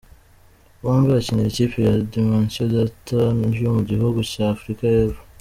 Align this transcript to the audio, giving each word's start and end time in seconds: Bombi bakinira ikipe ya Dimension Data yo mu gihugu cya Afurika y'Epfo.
Bombi 0.81 1.07
bakinira 1.15 1.47
ikipe 1.51 1.77
ya 1.87 1.95
Dimension 2.11 2.67
Data 2.75 3.17
yo 3.63 3.69
mu 3.77 3.81
gihugu 3.89 4.19
cya 4.31 4.45
Afurika 4.55 4.83
y'Epfo. 4.93 5.21